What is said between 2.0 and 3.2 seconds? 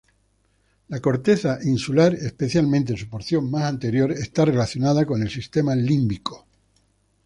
especialmente su